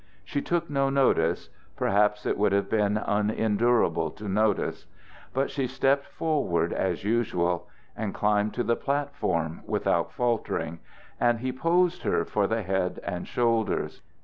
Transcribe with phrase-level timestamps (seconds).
[0.25, 4.87] She took no notice, perhaps it would have been unendurable to notice,
[5.31, 10.79] but she stepped forward as usual, and climbed to the platform without faltering,
[11.19, 14.01] and he posed her for the head and shoulders.